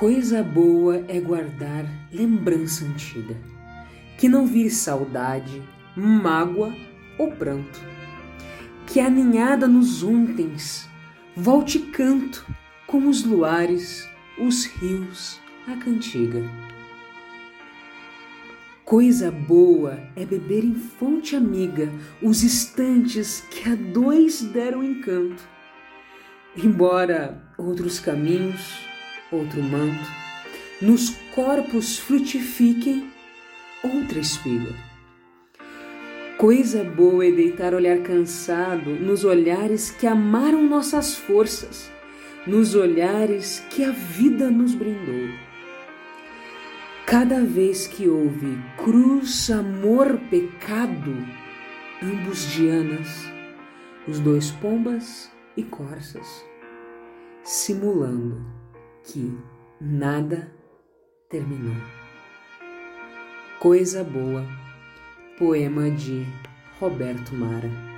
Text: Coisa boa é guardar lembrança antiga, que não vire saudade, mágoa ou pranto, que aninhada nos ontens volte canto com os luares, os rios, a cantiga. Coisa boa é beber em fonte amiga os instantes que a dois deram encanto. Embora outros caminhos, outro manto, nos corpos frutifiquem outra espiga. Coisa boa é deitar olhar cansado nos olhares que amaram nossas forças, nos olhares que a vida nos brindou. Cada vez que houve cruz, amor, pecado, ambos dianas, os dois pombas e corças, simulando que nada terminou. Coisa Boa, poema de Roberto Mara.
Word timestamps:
Coisa 0.00 0.42
boa 0.42 1.04
é 1.08 1.20
guardar 1.20 1.84
lembrança 2.10 2.86
antiga, 2.86 3.36
que 4.16 4.30
não 4.30 4.46
vire 4.46 4.70
saudade, 4.70 5.62
mágoa 5.94 6.74
ou 7.18 7.30
pranto, 7.32 7.78
que 8.86 8.98
aninhada 8.98 9.68
nos 9.68 10.02
ontens 10.02 10.88
volte 11.36 11.78
canto 11.78 12.46
com 12.86 13.08
os 13.08 13.24
luares, 13.24 14.08
os 14.38 14.64
rios, 14.64 15.38
a 15.68 15.76
cantiga. 15.76 16.50
Coisa 18.86 19.30
boa 19.30 20.00
é 20.16 20.24
beber 20.24 20.64
em 20.64 20.76
fonte 20.76 21.36
amiga 21.36 21.92
os 22.22 22.42
instantes 22.42 23.44
que 23.50 23.68
a 23.68 23.74
dois 23.74 24.40
deram 24.40 24.82
encanto. 24.82 25.46
Embora 26.56 27.44
outros 27.58 28.00
caminhos, 28.00 28.88
outro 29.32 29.62
manto, 29.62 30.08
nos 30.80 31.10
corpos 31.34 31.98
frutifiquem 31.98 33.10
outra 33.82 34.18
espiga. 34.18 34.74
Coisa 36.36 36.82
boa 36.82 37.26
é 37.26 37.30
deitar 37.30 37.74
olhar 37.74 37.98
cansado 37.98 38.90
nos 38.90 39.24
olhares 39.24 39.90
que 39.90 40.06
amaram 40.06 40.62
nossas 40.62 41.14
forças, 41.14 41.90
nos 42.46 42.74
olhares 42.74 43.60
que 43.68 43.84
a 43.84 43.90
vida 43.90 44.50
nos 44.50 44.74
brindou. 44.74 45.28
Cada 47.06 47.44
vez 47.44 47.86
que 47.86 48.08
houve 48.08 48.58
cruz, 48.78 49.50
amor, 49.50 50.18
pecado, 50.30 51.14
ambos 52.02 52.50
dianas, 52.52 53.30
os 54.08 54.18
dois 54.18 54.50
pombas 54.50 55.30
e 55.56 55.62
corças, 55.62 56.42
simulando 57.44 58.40
que 59.12 59.36
nada 59.80 60.52
terminou. 61.28 61.74
Coisa 63.58 64.04
Boa, 64.04 64.44
poema 65.36 65.90
de 65.90 66.24
Roberto 66.78 67.34
Mara. 67.34 67.89